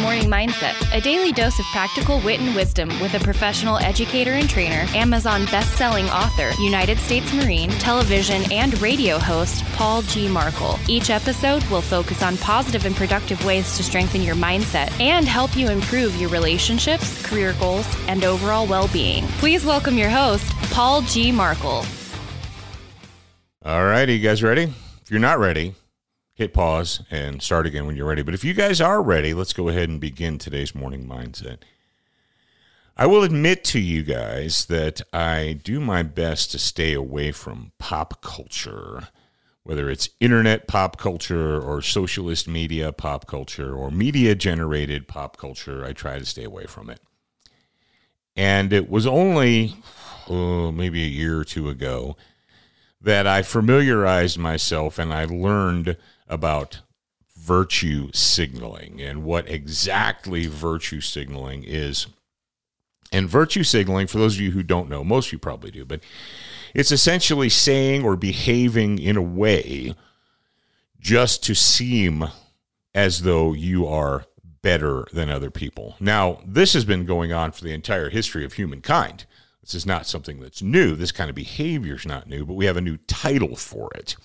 Morning 0.00 0.30
Mindset, 0.30 0.74
a 0.96 1.00
daily 1.00 1.32
dose 1.32 1.58
of 1.58 1.64
practical 1.66 2.20
wit 2.20 2.40
and 2.40 2.54
wisdom 2.54 2.88
with 3.00 3.14
a 3.14 3.20
professional 3.20 3.78
educator 3.78 4.32
and 4.32 4.48
trainer, 4.48 4.86
Amazon 4.94 5.44
best-selling 5.46 6.06
author, 6.10 6.50
United 6.62 6.98
States 6.98 7.32
Marine, 7.34 7.70
television 7.70 8.50
and 8.52 8.80
radio 8.80 9.18
host 9.18 9.64
Paul 9.74 10.02
G. 10.02 10.28
Markel. 10.28 10.78
Each 10.88 11.10
episode 11.10 11.64
will 11.64 11.82
focus 11.82 12.22
on 12.22 12.36
positive 12.38 12.86
and 12.86 12.94
productive 12.94 13.44
ways 13.44 13.76
to 13.76 13.82
strengthen 13.82 14.22
your 14.22 14.36
mindset 14.36 14.90
and 15.00 15.26
help 15.26 15.56
you 15.56 15.68
improve 15.68 16.14
your 16.16 16.30
relationships, 16.30 17.20
career 17.26 17.54
goals, 17.58 17.86
and 18.06 18.24
overall 18.24 18.66
well-being. 18.66 19.24
Please 19.38 19.64
welcome 19.64 19.98
your 19.98 20.10
host, 20.10 20.50
Paul 20.70 21.02
G. 21.02 21.32
Markel. 21.32 21.84
All 23.64 23.84
righty, 23.84 24.14
you 24.14 24.20
guys 24.20 24.42
ready? 24.42 24.72
If 25.02 25.10
you're 25.10 25.20
not 25.20 25.38
ready, 25.38 25.74
hit 26.38 26.54
pause 26.54 27.02
and 27.10 27.42
start 27.42 27.66
again 27.66 27.84
when 27.84 27.96
you're 27.96 28.06
ready. 28.06 28.22
But 28.22 28.32
if 28.32 28.44
you 28.44 28.54
guys 28.54 28.80
are 28.80 29.02
ready, 29.02 29.34
let's 29.34 29.52
go 29.52 29.68
ahead 29.68 29.88
and 29.88 30.00
begin 30.00 30.38
today's 30.38 30.72
morning 30.72 31.04
mindset. 31.04 31.58
I 32.96 33.06
will 33.06 33.24
admit 33.24 33.64
to 33.64 33.80
you 33.80 34.04
guys 34.04 34.66
that 34.66 35.02
I 35.12 35.58
do 35.64 35.80
my 35.80 36.04
best 36.04 36.52
to 36.52 36.58
stay 36.60 36.92
away 36.92 37.32
from 37.32 37.72
pop 37.78 38.22
culture, 38.22 39.08
whether 39.64 39.90
it's 39.90 40.10
internet 40.20 40.68
pop 40.68 40.96
culture 40.96 41.60
or 41.60 41.82
socialist 41.82 42.46
media 42.46 42.92
pop 42.92 43.26
culture 43.26 43.74
or 43.74 43.90
media 43.90 44.36
generated 44.36 45.08
pop 45.08 45.38
culture. 45.38 45.84
I 45.84 45.92
try 45.92 46.20
to 46.20 46.24
stay 46.24 46.44
away 46.44 46.66
from 46.66 46.88
it. 46.88 47.00
And 48.36 48.72
it 48.72 48.88
was 48.88 49.08
only 49.08 49.74
oh, 50.28 50.70
maybe 50.70 51.02
a 51.02 51.08
year 51.08 51.40
or 51.40 51.44
two 51.44 51.68
ago 51.68 52.16
that 53.00 53.26
I 53.26 53.42
familiarized 53.42 54.38
myself 54.38 55.00
and 55.00 55.12
I 55.12 55.24
learned 55.24 55.96
about 56.28 56.80
virtue 57.36 58.10
signaling 58.12 59.00
and 59.00 59.24
what 59.24 59.48
exactly 59.48 60.46
virtue 60.46 61.00
signaling 61.00 61.64
is. 61.64 62.06
And 63.10 63.28
virtue 63.28 63.64
signaling, 63.64 64.06
for 64.06 64.18
those 64.18 64.34
of 64.34 64.42
you 64.42 64.50
who 64.50 64.62
don't 64.62 64.90
know, 64.90 65.02
most 65.02 65.28
of 65.28 65.32
you 65.32 65.38
probably 65.38 65.70
do, 65.70 65.84
but 65.84 66.00
it's 66.74 66.92
essentially 66.92 67.48
saying 67.48 68.04
or 68.04 68.16
behaving 68.16 68.98
in 68.98 69.16
a 69.16 69.22
way 69.22 69.94
just 71.00 71.42
to 71.44 71.54
seem 71.54 72.24
as 72.94 73.22
though 73.22 73.52
you 73.52 73.86
are 73.86 74.26
better 74.60 75.06
than 75.12 75.30
other 75.30 75.50
people. 75.50 75.96
Now, 76.00 76.40
this 76.44 76.74
has 76.74 76.84
been 76.84 77.06
going 77.06 77.32
on 77.32 77.52
for 77.52 77.64
the 77.64 77.72
entire 77.72 78.10
history 78.10 78.44
of 78.44 78.54
humankind. 78.54 79.24
This 79.62 79.74
is 79.74 79.86
not 79.86 80.06
something 80.06 80.40
that's 80.40 80.62
new. 80.62 80.94
This 80.94 81.12
kind 81.12 81.30
of 81.30 81.36
behavior 81.36 81.94
is 81.94 82.06
not 82.06 82.28
new, 82.28 82.44
but 82.44 82.54
we 82.54 82.66
have 82.66 82.76
a 82.76 82.82
new 82.82 82.96
title 82.96 83.56
for 83.56 83.90
it. 83.94 84.16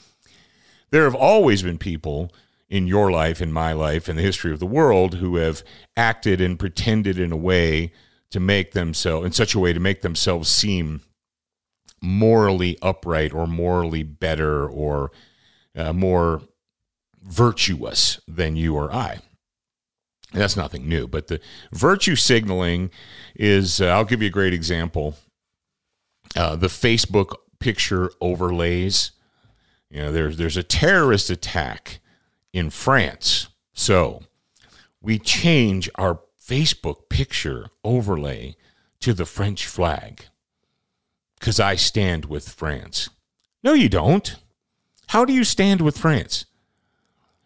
There 0.94 1.06
have 1.06 1.16
always 1.16 1.64
been 1.64 1.80
people 1.80 2.32
in 2.70 2.86
your 2.86 3.10
life, 3.10 3.42
in 3.42 3.52
my 3.52 3.74
life, 3.74 4.08
in 4.08 4.16
the 4.16 4.22
history 4.22 4.52
of 4.52 4.60
the 4.60 4.68
world 4.68 5.16
who 5.16 5.38
have 5.38 5.64
acted 5.98 6.40
and 6.40 6.60
pretended 6.60 7.18
in 7.18 7.32
a 7.32 7.36
way 7.36 7.92
to 8.30 8.40
make 8.40 8.74
themselves, 8.74 9.26
in 9.26 9.32
such 9.32 9.56
a 9.56 9.60
way 9.60 9.74
to 9.74 9.80
make 9.80 10.04
themselves 10.04 10.50
seem 10.50 11.02
morally 12.00 12.78
upright 12.84 13.34
or 13.34 13.48
morally 13.48 14.04
better 14.04 14.70
or 14.70 15.12
uh, 15.76 15.94
more 15.94 16.44
virtuous 17.24 18.20
than 18.28 18.56
you 18.56 18.76
or 18.76 18.94
I. 18.94 19.22
That's 20.32 20.56
nothing 20.56 20.88
new, 20.88 21.08
but 21.08 21.26
the 21.26 21.40
virtue 21.72 22.16
signaling 22.16 22.92
is, 23.36 23.82
uh, 23.82 23.88
I'll 23.88 24.06
give 24.06 24.22
you 24.22 24.28
a 24.28 24.32
great 24.32 24.54
example. 24.54 25.16
Uh, 26.36 26.56
the 26.56 26.68
Facebook 26.68 27.34
picture 27.60 28.12
overlays. 28.22 29.10
You 29.94 30.02
know, 30.02 30.12
there's 30.12 30.38
there's 30.38 30.58
a 30.58 30.64
terrorist 30.64 31.30
attack 31.30 32.00
in 32.52 32.72
France, 32.72 33.48
so 33.74 34.24
we 35.02 35.20
change 35.20 35.88
our 35.96 36.20
Facebook 36.42 37.10
picture 37.10 37.68
overlay 37.84 38.56
to 39.02 39.14
the 39.14 39.28
French 39.28 39.68
flag 39.68 40.26
because 41.40 41.60
I 41.60 41.76
stand 41.76 42.26
with 42.26 42.50
France. 42.50 43.12
No, 43.64 43.74
you 43.74 43.88
don't. 43.88 44.36
How 45.10 45.26
do 45.26 45.34
you 45.34 45.44
stand 45.44 45.80
with 45.80 45.96
France? 45.96 46.46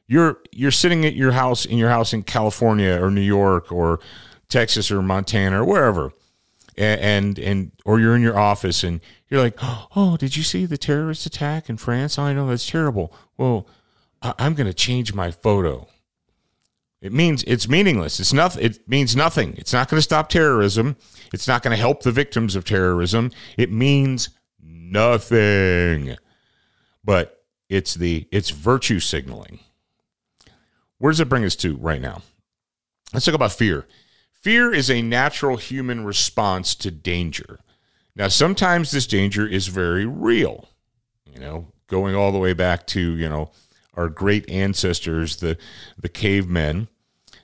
You're 0.07 0.37
you're 0.53 0.71
sitting 0.71 1.03
at 1.03 1.15
your 1.15 1.33
house 1.33 1.65
in 1.65 1.77
your 1.77 1.89
house 1.89 2.13
in 2.13 2.23
California 2.23 2.97
or 2.97 3.11
New 3.11 3.19
York 3.19 3.73
or 3.73 3.99
Texas 4.47 4.89
or 4.89 5.01
Montana 5.01 5.63
or 5.63 5.65
wherever, 5.65 6.13
and 6.77 7.01
and, 7.01 7.39
and 7.39 7.71
or 7.85 7.99
you're 7.99 8.15
in 8.15 8.21
your 8.21 8.37
office 8.37 8.83
and 8.83 9.01
you're 9.29 9.41
like, 9.41 9.55
oh, 9.61 10.17
did 10.19 10.35
you 10.37 10.43
see 10.43 10.65
the 10.65 10.77
terrorist 10.77 11.25
attack 11.25 11.69
in 11.69 11.77
France? 11.77 12.17
I 12.17 12.33
know 12.33 12.47
that's 12.47 12.67
terrible. 12.69 13.13
Well, 13.37 13.67
I- 14.21 14.33
I'm 14.39 14.53
going 14.53 14.67
to 14.67 14.73
change 14.73 15.13
my 15.13 15.31
photo. 15.31 15.87
It 17.01 17.13
means 17.13 17.43
it's 17.45 17.69
meaningless. 17.69 18.19
It's 18.19 18.33
nothing. 18.33 18.65
It 18.65 18.87
means 18.89 19.15
nothing. 19.15 19.53
It's 19.57 19.73
not 19.73 19.87
going 19.89 19.97
to 19.99 20.03
stop 20.03 20.29
terrorism. 20.29 20.95
It's 21.33 21.47
not 21.47 21.61
going 21.61 21.75
to 21.75 21.79
help 21.79 22.01
the 22.03 22.11
victims 22.11 22.55
of 22.55 22.65
terrorism. 22.65 23.31
It 23.57 23.71
means 23.71 24.29
nothing. 24.59 26.15
But 27.03 27.43
it's 27.69 27.93
the 27.93 28.27
it's 28.31 28.49
virtue 28.49 28.99
signaling. 28.99 29.59
Where 30.97 31.11
does 31.11 31.19
it 31.19 31.29
bring 31.29 31.45
us 31.45 31.55
to 31.57 31.75
right 31.77 32.01
now? 32.01 32.23
Let's 33.13 33.25
talk 33.25 33.35
about 33.35 33.51
fear. 33.51 33.85
Fear 34.47 34.73
is 34.73 34.89
a 34.89 35.01
natural 35.01 35.57
human 35.57 36.05
response 36.05 36.73
to 36.75 36.89
danger. 36.89 37.59
Now, 38.15 38.29
sometimes 38.29 38.91
this 38.91 39.05
danger 39.05 39.45
is 39.45 39.67
very 39.67 40.05
real, 40.05 40.69
you 41.29 41.41
know, 41.41 41.67
going 41.87 42.15
all 42.15 42.31
the 42.31 42.37
way 42.37 42.53
back 42.53 42.87
to, 42.87 43.17
you 43.17 43.27
know, 43.27 43.51
our 43.95 44.07
great 44.07 44.49
ancestors, 44.49 45.35
the, 45.35 45.57
the 45.99 46.07
cavemen. 46.07 46.87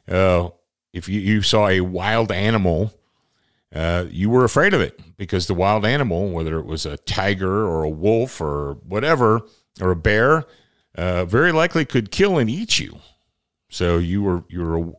Uh, 0.08 0.52
if 0.94 1.10
you, 1.10 1.20
you 1.20 1.42
saw 1.42 1.68
a 1.68 1.82
wild 1.82 2.32
animal, 2.32 2.94
uh, 3.76 4.06
you 4.10 4.30
were 4.30 4.46
afraid 4.46 4.74
of 4.74 4.80
it 4.80 4.98
because 5.18 5.48
the 5.48 5.54
wild 5.54 5.86
animal, 5.86 6.30
whether 6.30 6.58
it 6.58 6.66
was 6.66 6.86
a 6.86 6.96
tiger 6.96 7.66
or 7.66 7.84
a 7.84 7.90
wolf 7.90 8.40
or 8.40 8.76
whatever, 8.88 9.42
or 9.82 9.92
a 9.92 9.98
bear, 9.98 10.46
uh, 10.96 11.26
very 11.26 11.52
likely 11.52 11.84
could 11.84 12.12
kill 12.12 12.38
and 12.38 12.50
eat 12.50 12.80
you. 12.80 13.00
So 13.68 13.98
you 13.98 14.24
were 14.24 14.46
you 14.48 14.62
were 14.62 14.94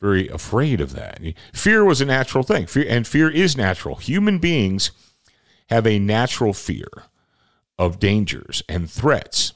very 0.00 0.28
afraid 0.28 0.80
of 0.80 0.92
that. 0.94 1.20
Fear 1.52 1.84
was 1.84 2.00
a 2.00 2.06
natural 2.06 2.42
thing, 2.42 2.66
fear, 2.66 2.86
and 2.88 3.06
fear 3.06 3.30
is 3.30 3.56
natural. 3.56 3.96
Human 3.96 4.38
beings 4.38 4.90
have 5.68 5.86
a 5.86 5.98
natural 5.98 6.52
fear 6.52 6.88
of 7.78 7.98
dangers 7.98 8.62
and 8.68 8.90
threats. 8.90 9.52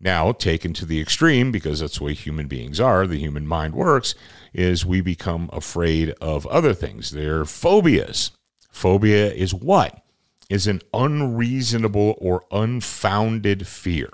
Now, 0.00 0.32
taken 0.32 0.72
to 0.74 0.86
the 0.86 1.00
extreme, 1.00 1.52
because 1.52 1.80
that's 1.80 1.98
the 1.98 2.04
way 2.04 2.14
human 2.14 2.48
beings 2.48 2.80
are, 2.80 3.06
the 3.06 3.18
human 3.18 3.46
mind 3.46 3.74
works, 3.74 4.14
is 4.54 4.86
we 4.86 5.02
become 5.02 5.50
afraid 5.52 6.10
of 6.22 6.46
other 6.46 6.72
things. 6.72 7.10
They're 7.10 7.44
phobias. 7.44 8.30
Phobia 8.70 9.30
is 9.30 9.52
what? 9.52 10.02
Is 10.48 10.66
an 10.66 10.80
unreasonable 10.94 12.16
or 12.18 12.44
unfounded 12.50 13.66
fear. 13.66 14.08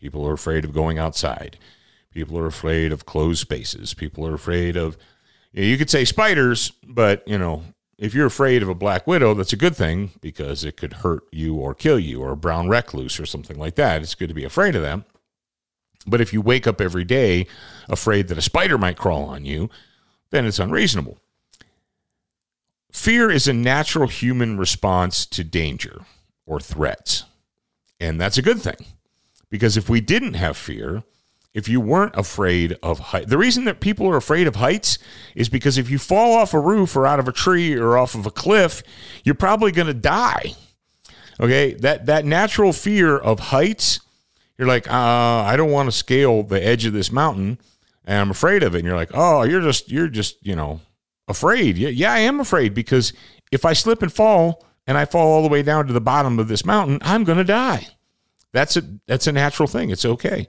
People 0.00 0.26
are 0.26 0.32
afraid 0.32 0.64
of 0.64 0.72
going 0.72 0.98
outside. 0.98 1.58
People 2.12 2.38
are 2.38 2.46
afraid 2.46 2.92
of 2.92 3.06
closed 3.06 3.40
spaces. 3.40 3.94
People 3.94 4.26
are 4.26 4.34
afraid 4.34 4.76
of, 4.76 4.96
you 5.52 5.78
could 5.78 5.90
say 5.90 6.04
spiders, 6.04 6.72
but, 6.86 7.26
you 7.26 7.38
know, 7.38 7.62
if 7.98 8.14
you're 8.14 8.26
afraid 8.26 8.62
of 8.62 8.68
a 8.68 8.74
black 8.74 9.06
widow, 9.06 9.34
that's 9.34 9.52
a 9.52 9.56
good 9.56 9.76
thing 9.76 10.10
because 10.20 10.64
it 10.64 10.76
could 10.76 10.92
hurt 10.92 11.22
you 11.30 11.54
or 11.56 11.74
kill 11.74 11.98
you, 11.98 12.20
or 12.20 12.32
a 12.32 12.36
brown 12.36 12.68
recluse 12.68 13.20
or 13.20 13.26
something 13.26 13.58
like 13.58 13.76
that. 13.76 14.02
It's 14.02 14.14
good 14.14 14.28
to 14.28 14.34
be 14.34 14.44
afraid 14.44 14.74
of 14.74 14.82
them. 14.82 15.04
But 16.06 16.20
if 16.20 16.32
you 16.32 16.40
wake 16.40 16.66
up 16.66 16.80
every 16.80 17.04
day 17.04 17.46
afraid 17.88 18.28
that 18.28 18.38
a 18.38 18.42
spider 18.42 18.76
might 18.76 18.96
crawl 18.98 19.24
on 19.24 19.44
you, 19.44 19.70
then 20.30 20.46
it's 20.46 20.58
unreasonable. 20.58 21.18
Fear 22.90 23.30
is 23.30 23.46
a 23.46 23.52
natural 23.52 24.08
human 24.08 24.58
response 24.58 25.24
to 25.26 25.44
danger 25.44 26.02
or 26.44 26.60
threats. 26.60 27.24
And 28.00 28.20
that's 28.20 28.36
a 28.36 28.42
good 28.42 28.60
thing 28.60 28.84
because 29.48 29.76
if 29.76 29.88
we 29.88 30.00
didn't 30.00 30.34
have 30.34 30.56
fear, 30.56 31.04
if 31.54 31.68
you 31.68 31.80
weren't 31.80 32.16
afraid 32.16 32.76
of 32.82 32.98
height, 32.98 33.28
the 33.28 33.38
reason 33.38 33.64
that 33.64 33.80
people 33.80 34.08
are 34.08 34.16
afraid 34.16 34.46
of 34.46 34.56
heights 34.56 34.98
is 35.34 35.48
because 35.48 35.76
if 35.76 35.90
you 35.90 35.98
fall 35.98 36.34
off 36.34 36.54
a 36.54 36.60
roof 36.60 36.96
or 36.96 37.06
out 37.06 37.20
of 37.20 37.28
a 37.28 37.32
tree 37.32 37.74
or 37.76 37.98
off 37.98 38.14
of 38.14 38.24
a 38.24 38.30
cliff, 38.30 38.82
you're 39.24 39.34
probably 39.34 39.70
going 39.70 39.86
to 39.86 39.94
die. 39.94 40.54
Okay, 41.40 41.74
that 41.74 42.06
that 42.06 42.24
natural 42.24 42.72
fear 42.72 43.18
of 43.18 43.40
heights, 43.40 44.00
you're 44.56 44.68
like, 44.68 44.88
uh, 44.88 44.94
I 44.94 45.56
don't 45.56 45.70
want 45.70 45.88
to 45.88 45.92
scale 45.92 46.42
the 46.42 46.64
edge 46.64 46.84
of 46.86 46.92
this 46.92 47.10
mountain, 47.10 47.58
and 48.04 48.20
I'm 48.20 48.30
afraid 48.30 48.62
of 48.62 48.74
it. 48.74 48.78
And 48.78 48.86
you're 48.86 48.96
like, 48.96 49.10
oh, 49.12 49.42
you're 49.42 49.62
just 49.62 49.90
you're 49.90 50.08
just 50.08 50.44
you 50.46 50.54
know 50.54 50.80
afraid. 51.28 51.76
Yeah, 51.76 51.88
yeah, 51.88 52.12
I 52.12 52.20
am 52.20 52.40
afraid 52.40 52.74
because 52.74 53.12
if 53.50 53.64
I 53.64 53.72
slip 53.72 54.02
and 54.02 54.12
fall 54.12 54.64
and 54.86 54.96
I 54.96 55.04
fall 55.04 55.32
all 55.32 55.42
the 55.42 55.48
way 55.48 55.62
down 55.62 55.86
to 55.86 55.92
the 55.92 56.00
bottom 56.00 56.38
of 56.38 56.48
this 56.48 56.64
mountain, 56.64 56.98
I'm 57.02 57.24
going 57.24 57.38
to 57.38 57.44
die. 57.44 57.88
That's 58.52 58.76
a 58.76 58.82
that's 59.06 59.26
a 59.26 59.32
natural 59.32 59.66
thing. 59.66 59.90
It's 59.90 60.04
okay. 60.04 60.48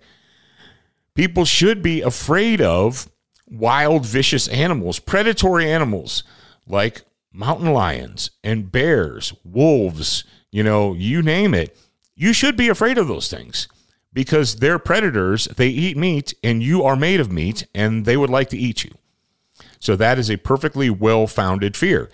People 1.16 1.46
should 1.46 1.82
be 1.82 2.02
afraid 2.02 2.62
of 2.62 3.10
wild, 3.48 4.06
vicious 4.06 4.48
animals, 4.48 5.00
predatory 5.00 5.72
animals 5.72 6.24
like 6.68 7.04
mountain 7.32 7.72
lions 7.72 8.32
and 8.44 8.72
bears, 8.72 9.34
wolves, 9.44 10.24
you 10.52 10.64
know, 10.64 10.94
you 10.94 11.22
name 11.22 11.54
it. 11.54 11.78
You 12.16 12.34
should 12.34 12.56
be 12.56 12.70
afraid 12.70 12.98
of 12.98 13.08
those 13.08 13.28
things 13.28 13.68
because 14.14 14.58
they're 14.58 14.80
predators. 14.80 15.46
They 15.46 15.70
eat 15.70 15.98
meat 15.98 16.34
and 16.44 16.64
you 16.64 16.84
are 16.84 16.96
made 16.96 17.20
of 17.20 17.32
meat 17.32 17.66
and 17.74 18.06
they 18.06 18.18
would 18.18 18.30
like 18.30 18.50
to 18.50 18.58
eat 18.58 18.84
you. 18.84 18.92
So 19.80 19.96
that 19.96 20.18
is 20.18 20.30
a 20.30 20.38
perfectly 20.38 20.90
well 20.90 21.28
founded 21.28 21.76
fear. 21.76 22.10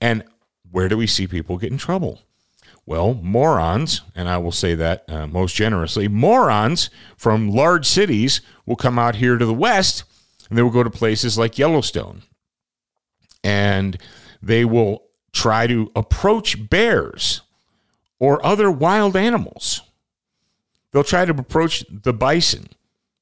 And 0.00 0.24
where 0.70 0.88
do 0.88 0.96
we 0.96 1.06
see 1.06 1.26
people 1.26 1.58
get 1.58 1.72
in 1.72 1.78
trouble? 1.78 2.20
Well, 2.86 3.14
morons, 3.14 4.02
and 4.14 4.28
I 4.28 4.38
will 4.38 4.52
say 4.52 4.76
that 4.76 5.04
uh, 5.08 5.26
most 5.26 5.56
generously, 5.56 6.06
morons 6.06 6.88
from 7.16 7.50
large 7.50 7.84
cities 7.84 8.40
will 8.64 8.76
come 8.76 8.96
out 8.96 9.16
here 9.16 9.36
to 9.36 9.44
the 9.44 9.52
west 9.52 10.04
and 10.48 10.56
they 10.56 10.62
will 10.62 10.70
go 10.70 10.84
to 10.84 10.90
places 10.90 11.36
like 11.36 11.58
Yellowstone. 11.58 12.22
And 13.42 13.98
they 14.40 14.64
will 14.64 15.02
try 15.32 15.66
to 15.66 15.90
approach 15.96 16.68
bears 16.70 17.42
or 18.18 18.44
other 18.44 18.70
wild 18.70 19.16
animals. 19.16 19.82
They'll 20.92 21.04
try 21.04 21.24
to 21.24 21.32
approach 21.32 21.84
the 21.90 22.12
bison, 22.12 22.68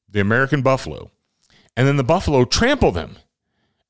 the 0.09 0.21
American 0.21 0.63
buffalo, 0.63 1.11
and 1.77 1.89
then 1.89 1.97
the 1.97 2.05
buffalo 2.05 2.45
trample 2.45 2.93
them. 2.93 3.17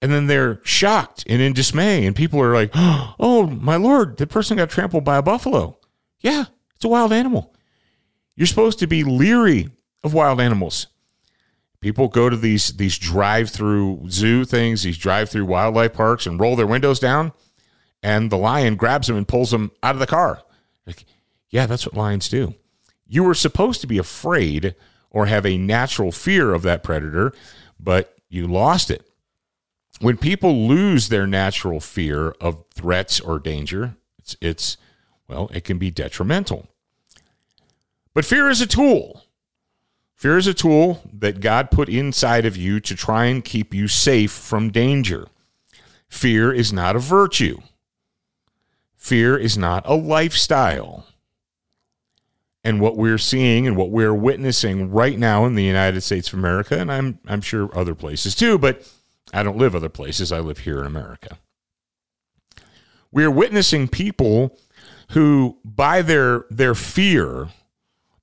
And 0.04 0.12
then 0.12 0.26
they're 0.26 0.60
shocked 0.64 1.24
and 1.26 1.40
in 1.40 1.54
dismay. 1.54 2.04
And 2.04 2.14
people 2.14 2.38
are 2.38 2.52
like, 2.52 2.70
oh, 2.74 3.46
my 3.46 3.76
Lord, 3.76 4.18
the 4.18 4.26
person 4.26 4.58
got 4.58 4.68
trampled 4.68 5.02
by 5.02 5.16
a 5.16 5.22
buffalo. 5.22 5.78
Yeah, 6.20 6.44
it's 6.76 6.84
a 6.84 6.88
wild 6.88 7.10
animal. 7.10 7.54
You're 8.36 8.46
supposed 8.46 8.80
to 8.80 8.86
be 8.86 9.02
leery 9.02 9.70
of 10.02 10.12
wild 10.12 10.42
animals. 10.42 10.88
People 11.80 12.08
go 12.08 12.28
to 12.28 12.36
these 12.36 12.68
these 12.76 12.98
drive-through 12.98 14.10
zoo 14.10 14.44
things, 14.44 14.82
these 14.82 14.98
drive-through 14.98 15.46
wildlife 15.46 15.94
parks, 15.94 16.26
and 16.26 16.38
roll 16.38 16.54
their 16.54 16.66
windows 16.66 16.98
down, 16.98 17.32
and 18.02 18.30
the 18.30 18.36
lion 18.36 18.76
grabs 18.76 19.06
them 19.06 19.16
and 19.16 19.26
pulls 19.26 19.52
them 19.52 19.70
out 19.82 19.94
of 19.94 20.00
the 20.00 20.06
car. 20.06 20.42
Like, 20.86 21.06
yeah, 21.48 21.64
that's 21.64 21.86
what 21.86 21.96
lions 21.96 22.28
do. 22.28 22.54
You 23.06 23.24
were 23.24 23.34
supposed 23.34 23.80
to 23.80 23.86
be 23.86 23.96
afraid 23.96 24.74
or 25.08 25.24
have 25.24 25.46
a 25.46 25.56
natural 25.56 26.12
fear 26.12 26.52
of 26.52 26.60
that 26.62 26.82
predator, 26.82 27.32
but 27.80 28.14
you 28.28 28.46
lost 28.46 28.90
it. 28.90 29.08
When 30.00 30.17
people 30.17 30.67
lose 30.67 31.08
their 31.08 31.26
natural 31.26 31.81
fear 31.81 32.31
of 32.41 32.64
threats 32.75 33.20
or 33.20 33.38
danger, 33.38 33.96
it's, 34.19 34.37
it's 34.41 34.76
well, 35.29 35.50
it 35.55 35.64
can 35.64 35.79
be 35.79 35.91
detrimental. 35.91 36.69
But 38.12 38.25
fear 38.25 38.49
is 38.49 38.61
a 38.61 38.67
tool. 38.67 39.25
Fear 40.14 40.38
is 40.38 40.46
a 40.46 40.55
tool 40.55 41.02
that 41.12 41.41
God 41.41 41.70
put 41.70 41.88
inside 41.88 42.46
of 42.46 42.56
you 42.56 42.81
to 42.81 42.94
try 42.94 43.26
and 43.26 43.44
keep 43.44 43.75
you 43.75 43.88
safe 43.88 44.31
from 44.31 44.70
danger. 44.70 45.26
Fear 46.08 46.52
is 46.52 46.73
not 46.73 46.96
a 46.96 47.00
virtue. 47.00 47.58
Fear 48.96 49.37
is 49.37 49.58
not 49.58 49.82
a 49.87 49.94
lifestyle. 49.94 51.06
And 52.62 52.81
what 52.81 52.96
we're 52.96 53.19
seeing 53.19 53.67
and 53.67 53.76
what 53.76 53.91
we're 53.91 54.14
witnessing 54.14 54.91
right 54.91 55.19
now 55.19 55.44
in 55.44 55.56
the 55.56 55.64
United 55.64 56.00
States 56.00 56.29
of 56.29 56.38
America, 56.38 56.79
and 56.79 56.91
I'm, 56.91 57.19
I'm 57.26 57.43
sure 57.43 57.69
other 57.76 57.94
places 57.94 58.35
too, 58.35 58.56
but 58.56 58.91
I 59.34 59.42
don't 59.42 59.58
live 59.58 59.75
other 59.75 59.88
places. 59.88 60.31
I 60.31 60.38
live 60.38 60.58
here 60.58 60.81
in 60.81 60.86
America. 60.86 61.38
We're 63.10 63.31
witnessing 63.31 63.88
people 63.88 64.56
who, 65.10 65.58
by 65.64 66.02
their, 66.02 66.44
their 66.50 66.75
fear, 66.75 67.48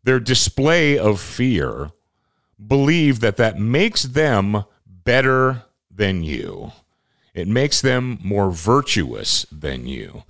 their 0.03 0.19
display 0.19 0.97
of 0.97 1.19
fear, 1.19 1.91
believe 2.65 3.19
that 3.19 3.37
that 3.37 3.59
makes 3.59 4.03
them 4.03 4.63
better 4.85 5.63
than 5.89 6.23
you. 6.23 6.71
It 7.33 7.47
makes 7.47 7.81
them 7.81 8.19
more 8.23 8.51
virtuous 8.51 9.45
than 9.51 9.87
you. 9.87 10.23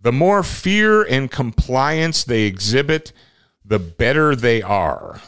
The 0.00 0.12
more 0.12 0.42
fear 0.42 1.02
and 1.02 1.30
compliance 1.30 2.24
they 2.24 2.42
exhibit, 2.42 3.12
the 3.64 3.78
better 3.78 4.34
they 4.34 4.60
are, 4.62 5.20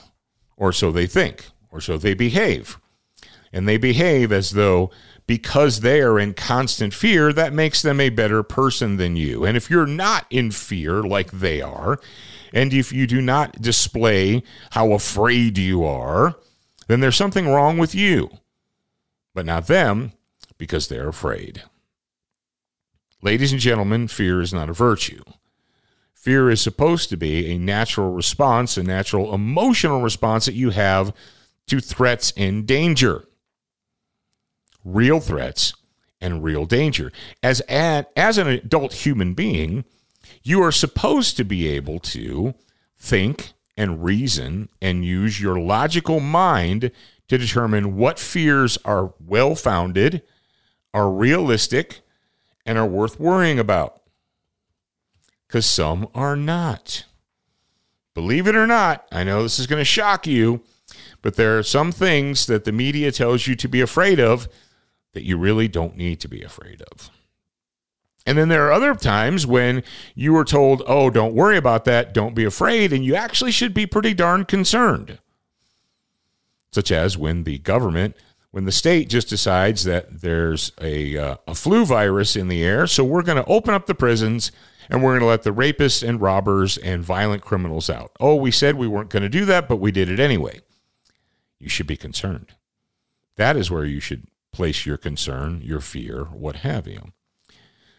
or 0.57 0.73
so 0.73 0.91
they 0.91 1.07
think, 1.07 1.47
or 1.71 1.81
so 1.81 1.97
they 1.97 2.15
behave. 2.15 2.79
And 3.55 3.69
they 3.69 3.77
behave 3.77 4.33
as 4.33 4.51
though 4.51 4.91
because 5.29 5.81
they 5.81 6.01
are 6.01 6.19
in 6.19 6.35
constant 6.35 6.93
fear, 6.93 7.33
that 7.33 7.53
makes 7.53 7.81
them 7.83 8.01
a 8.01 8.11
better 8.11 8.43
person 8.43 8.97
than 8.97 9.15
you. 9.15 9.45
And 9.45 9.57
if 9.57 9.71
you're 9.71 9.87
not 9.87 10.27
in 10.29 10.51
fear 10.51 11.05
like 11.05 11.31
they 11.31 11.63
are, 11.63 12.01
and 12.53 12.75
if 12.75 12.93
you 12.93 13.07
do 13.07 13.23
not 13.23 13.63
display 13.63 14.43
how 14.73 14.93
afraid 14.93 15.57
you 15.57 15.85
are, 15.85 16.35
then 16.89 16.99
there's 16.99 17.17
something 17.17 17.49
wrong 17.49 17.79
with 17.79 17.95
you, 17.95 18.29
but 19.35 19.47
not 19.47 19.69
them 19.69 20.13
because 20.59 20.89
they're 20.89 21.09
afraid. 21.09 21.63
Ladies 23.23 23.53
and 23.53 23.61
gentlemen, 23.61 24.09
fear 24.09 24.41
is 24.41 24.53
not 24.53 24.69
a 24.69 24.75
virtue. 24.75 25.23
Fear 26.13 26.51
is 26.51 26.61
supposed 26.61 27.09
to 27.11 27.17
be 27.17 27.53
a 27.53 27.59
natural 27.59 28.13
response, 28.13 28.77
a 28.77 28.83
natural 28.83 29.33
emotional 29.33 30.03
response 30.03 30.45
that 30.47 30.55
you 30.55 30.71
have 30.71 31.15
to 31.69 31.79
threats 31.79 32.33
and 32.37 32.67
danger. 32.67 33.25
Real 34.85 35.21
threats 35.21 35.73
and 36.21 36.45
real 36.45 36.67
danger. 36.67 37.13
As, 37.43 37.61
an, 37.63 38.07
as 38.17 38.39
an 38.39 38.49
adult 38.49 38.93
human 38.93 39.35
being, 39.35 39.85
you 40.43 40.63
are 40.63 40.73
supposed 40.73 41.37
to 41.37 41.45
be 41.45 41.67
able 41.69 41.99
to 42.01 42.55
think 42.97 43.53
and 43.77 44.05
reason 44.05 44.69
and 44.81 45.05
use 45.05 45.41
your 45.41 45.59
logical 45.59 46.21
mind 46.21 46.91
to 47.29 47.39
determine 47.39 47.97
what 47.97 48.19
fears 48.19 48.79
are 48.85 49.15
well 49.19 49.55
founded, 49.55 50.23
are 50.93 51.11
realistic, 51.11 52.01
and 52.67 52.79
are 52.79 52.87
worth 52.87 53.19
worrying 53.19 53.59
about. 53.59 54.03
Because 55.47 55.67
some 55.67 56.09
are 56.15 56.37
not. 56.37 57.05
Believe 58.15 58.47
it 58.47 58.57
or 58.57 58.67
not, 58.67 59.07
I 59.11 59.25
know 59.25 59.43
this 59.43 59.59
is 59.59 59.67
going 59.67 59.81
to 59.81 59.85
shock 59.85 60.27
you, 60.27 60.63
but 61.21 61.37
there 61.37 61.59
are 61.59 61.63
some 61.63 61.91
things 61.91 62.47
that 62.47 62.65
the 62.65 62.73
media 62.73 63.11
tells 63.11 63.47
you 63.47 63.57
to 63.57 63.69
be 63.69 63.81
afraid 63.81 64.21
of 64.21 64.49
that 65.15 65.25
you 65.25 65.39
really 65.39 65.69
don't 65.69 65.97
need 65.97 66.21
to 66.21 66.29
be 66.29 66.43
afraid 66.43 66.83
of. 66.93 67.11
And 68.27 68.39
then 68.39 68.49
there 68.49 68.67
are 68.67 68.73
other 68.73 68.95
times 68.95 69.47
when 69.47 69.83
you 70.15 70.33
were 70.33 70.45
told, 70.45 70.83
oh, 70.87 71.11
don't 71.11 71.35
worry 71.35 71.57
about 71.57 71.85
that, 71.85 72.15
don't 72.15 72.35
be 72.35 72.45
afraid, 72.45 72.93
and 72.93 73.05
you 73.05 73.15
actually 73.15 73.53
should 73.53 73.75
be 73.75 73.87
pretty 73.87 74.15
darn 74.15 74.45
concerned. 74.45 75.19
Such 76.73 76.91
as 76.91 77.19
when 77.19 77.45
the 77.45 77.59
government, 77.59 78.17
when 78.51 78.65
the 78.65 78.73
state 78.73 79.09
just 79.09 79.29
decides 79.29 79.85
that 79.85 80.23
there's 80.23 80.73
a, 80.81 81.17
uh, 81.17 81.37
a 81.47 81.55
flu 81.55 81.85
virus 81.85 82.35
in 82.35 82.49
the 82.49 82.65
air, 82.65 82.87
so 82.87 83.05
we're 83.05 83.23
going 83.23 83.43
to 83.43 83.49
open 83.49 83.75
up 83.75 83.87
the 83.87 83.95
prisons 83.95 84.51
and 84.89 85.03
we're 85.03 85.13
going 85.13 85.21
to 85.21 85.27
let 85.27 85.43
the 85.43 85.51
rapists 85.51 86.07
and 86.07 86.21
robbers 86.21 86.77
and 86.79 87.03
violent 87.03 87.43
criminals 87.43 87.89
out. 87.89 88.13
Oh, 88.21 88.35
we 88.35 88.51
said 88.51 88.77
we 88.77 88.89
weren't 88.89 89.11
going 89.11 89.23
to 89.23 89.29
do 89.29 89.45
that, 89.47 89.69
but 89.69 89.77
we 89.77 89.93
did 89.93 90.11
it 90.11 90.21
anyway. 90.21 90.61
You 91.59 91.69
should 91.69 91.87
be 91.87 91.97
concerned. 91.97 92.55
That 93.37 93.57
is 93.57 93.71
where 93.71 93.85
you 93.85 94.01
should 94.01 94.27
place 94.55 94.87
your 94.87 94.97
concern, 94.97 95.61
your 95.63 95.81
fear, 95.81 96.25
what 96.25 96.57
have 96.57 96.87
you. 96.87 97.13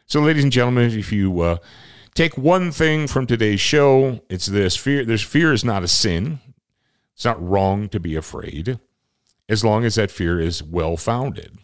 So, 0.08 0.22
ladies 0.22 0.44
and 0.44 0.52
gentlemen, 0.52 0.92
if 0.98 1.12
you 1.12 1.40
uh, 1.42 1.58
take 2.14 2.38
one 2.38 2.72
thing 2.72 3.08
from 3.08 3.28
today's 3.28 3.62
show, 3.62 4.22
it's 4.30 4.46
this: 4.46 4.76
fear. 4.76 5.04
There's 5.06 5.22
fear 5.22 5.52
is 5.52 5.64
not 5.64 5.84
a 5.84 5.88
sin. 5.88 6.40
It's 7.14 7.26
not 7.26 7.42
wrong 7.42 7.90
to 7.90 8.00
be 8.00 8.16
afraid, 8.16 8.80
as 9.48 9.64
long 9.64 9.86
as 9.86 9.96
that 9.96 10.12
fear 10.12 10.40
is 10.40 10.62
well 10.62 10.98
founded. 10.98 11.58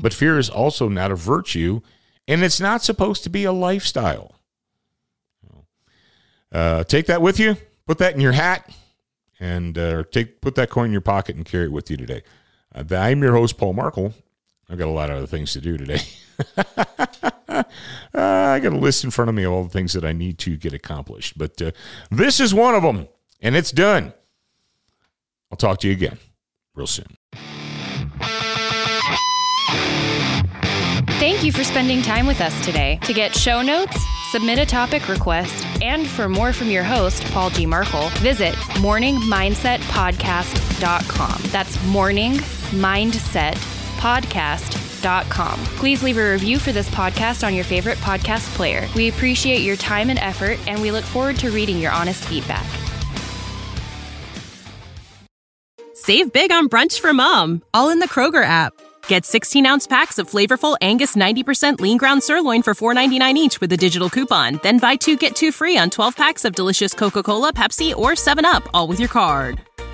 But 0.00 0.14
fear 0.14 0.38
is 0.38 0.48
also 0.48 0.88
not 0.88 1.10
a 1.10 1.16
virtue, 1.16 1.80
and 2.26 2.42
it's 2.42 2.60
not 2.60 2.82
supposed 2.82 3.22
to 3.24 3.30
be 3.30 3.44
a 3.44 3.52
lifestyle. 3.52 4.36
Uh, 6.52 6.84
take 6.84 7.06
that 7.06 7.22
with 7.22 7.38
you. 7.38 7.56
Put 7.86 7.98
that 7.98 8.14
in 8.14 8.20
your 8.20 8.32
hat, 8.32 8.70
and 9.38 9.76
uh, 9.76 10.04
take 10.10 10.40
put 10.40 10.54
that 10.56 10.70
coin 10.70 10.86
in 10.86 10.92
your 10.92 11.00
pocket 11.00 11.36
and 11.36 11.44
carry 11.44 11.64
it 11.64 11.72
with 11.72 11.90
you 11.90 11.96
today. 11.96 12.22
Uh, 12.74 12.82
I'm 12.94 13.22
your 13.22 13.32
host, 13.32 13.56
Paul 13.58 13.74
Markel. 13.74 14.12
I've 14.68 14.78
got 14.78 14.88
a 14.88 14.92
lot 14.92 15.10
of 15.10 15.16
other 15.16 15.26
things 15.26 15.52
to 15.54 15.60
do 15.60 15.76
today. 15.76 16.00
uh, 16.56 16.64
I 18.14 18.60
got 18.60 18.72
a 18.72 18.78
list 18.78 19.02
in 19.04 19.10
front 19.10 19.28
of 19.28 19.34
me 19.34 19.42
of 19.42 19.52
all 19.52 19.64
the 19.64 19.70
things 19.70 19.92
that 19.94 20.04
I 20.04 20.12
need 20.12 20.38
to 20.38 20.56
get 20.56 20.72
accomplished, 20.72 21.36
but 21.36 21.60
uh, 21.60 21.72
this 22.10 22.38
is 22.38 22.54
one 22.54 22.76
of 22.76 22.82
them, 22.82 23.08
and 23.40 23.56
it's 23.56 23.72
done. 23.72 24.12
I'll 25.50 25.58
talk 25.58 25.80
to 25.80 25.88
you 25.88 25.92
again 25.92 26.18
real 26.74 26.86
soon. 26.86 27.16
Thank 31.18 31.42
you 31.44 31.50
for 31.52 31.64
spending 31.64 32.02
time 32.02 32.26
with 32.26 32.40
us 32.40 32.64
today. 32.64 33.00
To 33.02 33.12
get 33.12 33.34
show 33.34 33.60
notes, 33.60 34.00
submit 34.30 34.60
a 34.60 34.64
topic 34.64 35.08
request, 35.08 35.66
and 35.82 36.06
for 36.06 36.28
more 36.28 36.52
from 36.52 36.68
your 36.68 36.84
host, 36.84 37.24
Paul 37.32 37.50
G. 37.50 37.66
Markel, 37.66 38.10
visit 38.20 38.54
morningmindsetpodcast.com. 38.54 40.69
That's 40.80 41.82
Morning 41.86 42.32
Mindset 42.72 43.54
Podcast.com. 43.98 45.58
Please 45.76 46.02
leave 46.02 46.16
a 46.16 46.32
review 46.32 46.58
for 46.58 46.72
this 46.72 46.88
podcast 46.88 47.46
on 47.46 47.54
your 47.54 47.64
favorite 47.64 47.98
podcast 47.98 48.46
player. 48.54 48.88
We 48.96 49.08
appreciate 49.08 49.60
your 49.60 49.76
time 49.76 50.10
and 50.10 50.18
effort, 50.18 50.58
and 50.66 50.80
we 50.80 50.90
look 50.90 51.04
forward 51.04 51.36
to 51.36 51.50
reading 51.50 51.78
your 51.78 51.92
honest 51.92 52.24
feedback. 52.24 52.64
Save 55.94 56.32
big 56.32 56.50
on 56.50 56.68
brunch 56.68 56.98
for 56.98 57.12
mom, 57.12 57.62
all 57.74 57.90
in 57.90 57.98
the 57.98 58.08
Kroger 58.08 58.42
app. 58.42 58.72
Get 59.06 59.26
16 59.26 59.66
ounce 59.66 59.86
packs 59.86 60.18
of 60.18 60.30
flavorful 60.30 60.76
Angus 60.80 61.14
90% 61.14 61.78
lean 61.80 61.98
ground 61.98 62.22
sirloin 62.22 62.62
for 62.62 62.74
$4.99 62.74 63.34
each 63.34 63.60
with 63.60 63.70
a 63.72 63.76
digital 63.76 64.08
coupon. 64.08 64.60
Then 64.62 64.78
buy 64.78 64.96
two 64.96 65.16
get 65.16 65.36
two 65.36 65.52
free 65.52 65.76
on 65.76 65.90
12 65.90 66.16
packs 66.16 66.44
of 66.44 66.54
delicious 66.54 66.94
Coca 66.94 67.22
Cola, 67.22 67.52
Pepsi, 67.52 67.94
or 67.94 68.12
7UP, 68.12 68.66
all 68.72 68.88
with 68.88 68.98
your 68.98 69.08
card. 69.08 69.60